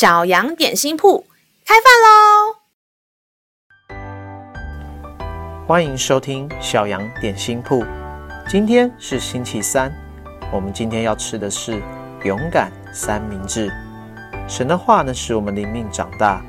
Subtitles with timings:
[0.00, 1.26] 小羊点心铺
[1.66, 2.56] 开饭喽！
[5.68, 7.84] 欢迎收听小羊点心铺。
[8.48, 9.92] 今天是星期三，
[10.50, 11.82] 我们今天要吃的是
[12.24, 13.70] 勇敢三明治。
[14.48, 16.42] 神的话呢，使我们灵命长大。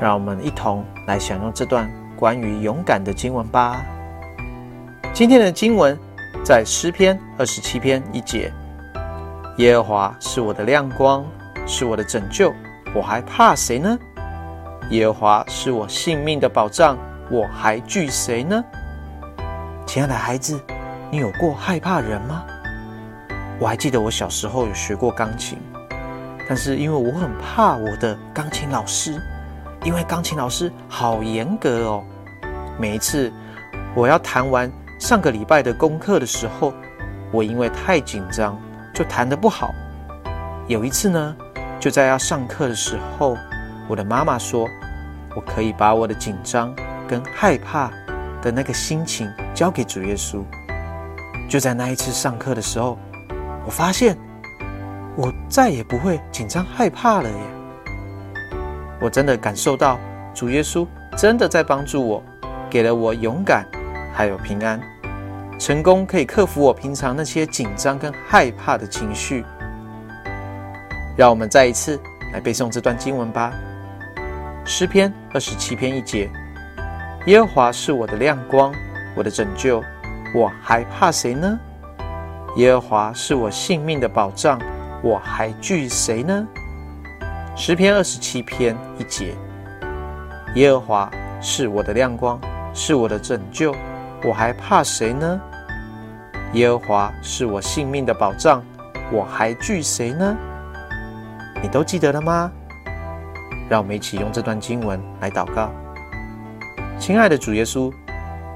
[0.00, 3.84] 让我们一同来享用这段关于勇敢的经文吧。
[5.12, 5.94] 今天的经文
[6.42, 8.50] 在诗篇二十七篇一节：
[9.58, 11.22] 耶和华是我的亮光，
[11.66, 12.50] 是我的拯救。
[12.98, 13.96] 我还怕谁呢？
[14.90, 16.98] 耶和华是我性命的保障，
[17.30, 18.64] 我还惧谁呢？
[19.86, 20.60] 亲爱的孩子，
[21.08, 22.44] 你有过害怕人吗？
[23.60, 25.58] 我还记得我小时候有学过钢琴，
[26.48, 29.22] 但是因为我很怕我的钢琴老师，
[29.84, 32.04] 因为钢琴老师好严格哦。
[32.80, 33.32] 每一次
[33.94, 36.74] 我要弹完上个礼拜的功课的时候，
[37.30, 38.60] 我因为太紧张，
[38.92, 39.72] 就弹得不好。
[40.66, 41.36] 有一次呢，
[41.80, 43.36] 就在要上课的时候，
[43.88, 44.68] 我的妈妈说
[45.36, 46.74] ：“我可以把我的紧张
[47.06, 47.90] 跟害怕
[48.42, 50.42] 的那个心情交给主耶稣。”
[51.48, 52.98] 就在那一次上课的时候，
[53.64, 54.18] 我发现
[55.16, 57.36] 我再也不会紧张害怕了耶！
[59.00, 59.98] 我真的感受到
[60.34, 62.22] 主耶稣真的在帮助我，
[62.68, 63.64] 给了我勇敢，
[64.12, 64.80] 还有平安，
[65.58, 69.44] 成功可以克服我平常那些紧张跟害怕的情绪。
[71.18, 72.00] 让我们再一次
[72.32, 73.52] 来背诵这段经文吧。
[74.64, 76.30] 诗篇二十七篇一节：
[77.26, 78.72] 耶和华是我的亮光，
[79.16, 79.82] 我的拯救，
[80.32, 81.58] 我还怕谁呢？
[82.54, 84.60] 耶和华是我性命的保障，
[85.02, 86.46] 我还惧谁呢？
[87.56, 89.34] 诗篇二十七篇一节：
[90.54, 91.10] 耶和华
[91.40, 92.40] 是我的亮光，
[92.72, 93.74] 是我的拯救，
[94.22, 95.40] 我还怕谁呢？
[96.52, 98.62] 耶和华是我性命的保障，
[99.10, 100.36] 我还惧谁呢？
[101.62, 102.50] 你都记得了吗？
[103.68, 105.70] 让我们一起用这段经文来祷告。
[106.98, 107.92] 亲爱的主耶稣，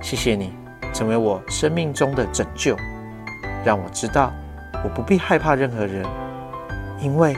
[0.01, 0.53] 谢谢你
[0.93, 2.77] 成为我生命中的拯救，
[3.65, 4.33] 让我知道
[4.83, 6.05] 我不必害怕任何人，
[7.01, 7.37] 因为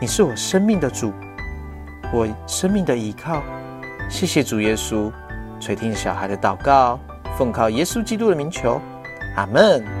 [0.00, 1.12] 你是我生命的主，
[2.12, 3.42] 我生命的依靠。
[4.08, 5.12] 谢谢主耶稣
[5.60, 6.98] 垂听小孩的祷告，
[7.36, 8.80] 奉靠耶稣基督的名求，
[9.36, 9.99] 阿门。